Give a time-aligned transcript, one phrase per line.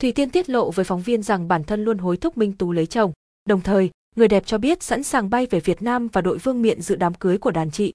[0.00, 2.72] Thủy Tiên tiết lộ với phóng viên rằng bản thân luôn hối thúc Minh Tú
[2.72, 3.12] lấy chồng,
[3.48, 6.62] đồng thời, người đẹp cho biết sẵn sàng bay về Việt Nam và đội Vương
[6.62, 7.92] Miện dự đám cưới của đàn chị.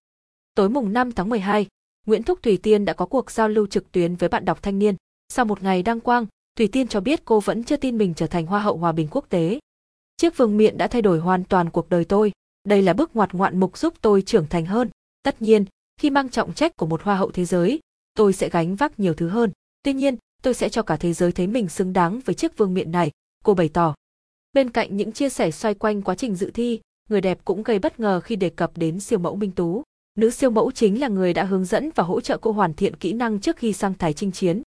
[0.56, 1.68] Tối mùng 5 tháng 12,
[2.08, 4.80] Nguyễn Thúc Thủy Tiên đã có cuộc giao lưu trực tuyến với bạn đọc thanh
[4.80, 4.96] niên.
[5.30, 6.26] Sau một ngày đăng quang,
[6.58, 9.08] Thủy Tiên cho biết cô vẫn chưa tin mình trở thành Hoa hậu Hòa bình
[9.12, 9.60] quốc tế.
[10.18, 12.32] Chiếc vương miện đã thay đổi hoàn toàn cuộc đời tôi.
[12.68, 14.90] Đây là bước ngoặt ngoạn mục giúp tôi trưởng thành hơn.
[15.24, 15.66] Tất nhiên,
[15.98, 17.80] khi mang trọng trách của một Hoa hậu thế giới,
[18.14, 19.52] tôi sẽ gánh vác nhiều thứ hơn.
[19.84, 22.74] Tuy nhiên, tôi sẽ cho cả thế giới thấy mình xứng đáng với chiếc vương
[22.74, 23.12] miện này,
[23.44, 23.96] cô bày tỏ.
[24.54, 27.80] Bên cạnh những chia sẻ xoay quanh quá trình dự thi, người đẹp cũng gây
[27.80, 29.84] bất ngờ khi đề cập đến siêu mẫu Minh Tú.
[30.18, 32.96] Nữ siêu mẫu chính là người đã hướng dẫn và hỗ trợ cô hoàn thiện
[32.96, 34.62] kỹ năng trước khi sang Thái chinh chiến.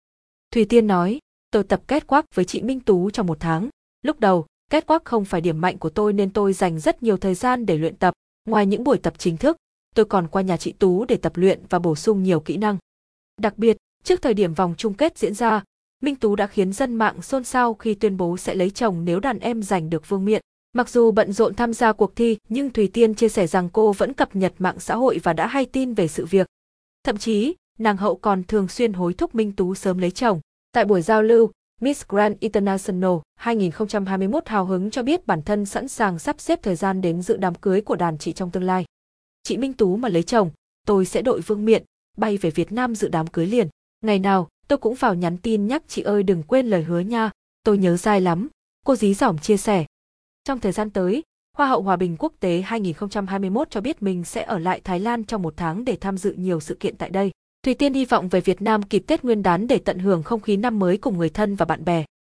[0.50, 1.19] Thùy Tiên nói,
[1.50, 3.69] tôi tập kết quắc với chị Minh Tú trong một tháng.
[4.02, 7.16] Lúc đầu, kết quắc không phải điểm mạnh của tôi nên tôi dành rất nhiều
[7.16, 8.14] thời gian để luyện tập.
[8.48, 9.56] Ngoài những buổi tập chính thức,
[9.94, 12.77] tôi còn qua nhà chị Tú để tập luyện và bổ sung nhiều kỹ năng.
[13.41, 15.62] Đặc biệt, trước thời điểm vòng chung kết diễn ra,
[16.02, 19.20] Minh Tú đã khiến dân mạng xôn xao khi tuyên bố sẽ lấy chồng nếu
[19.20, 20.42] đàn em giành được vương miện.
[20.72, 23.92] Mặc dù bận rộn tham gia cuộc thi, nhưng Thùy Tiên chia sẻ rằng cô
[23.92, 26.46] vẫn cập nhật mạng xã hội và đã hay tin về sự việc.
[27.05, 30.41] Thậm chí, nàng hậu còn thường xuyên hối thúc Minh Tú sớm lấy chồng.
[30.72, 35.89] Tại buổi giao lưu, Miss Grand International 2021 hào hứng cho biết bản thân sẵn
[35.89, 38.84] sàng sắp xếp thời gian đến dự đám cưới của đàn chị trong tương lai.
[39.42, 40.50] Chị Minh Tú mà lấy chồng,
[40.86, 41.84] tôi sẽ đội vương miện,
[42.16, 43.68] bay về Việt Nam dự đám cưới liền.
[44.05, 47.30] Ngày nào, tôi cũng vào nhắn tin nhắc chị ơi đừng quên lời hứa nha,
[47.64, 48.48] tôi nhớ dai lắm.
[48.86, 49.84] Cô dí dỏm chia sẻ.
[50.44, 51.22] Trong thời gian tới,
[51.56, 55.24] Hoa hậu Hòa bình quốc tế 2021 cho biết mình sẽ ở lại Thái Lan
[55.24, 57.30] trong một tháng để tham dự nhiều sự kiện tại đây.
[57.62, 60.41] Thùy Tiên hy vọng về Việt Nam kịp Tết Nguyên đán để tận hưởng không
[60.41, 62.05] khí năm mới cùng người thân và bạn bè.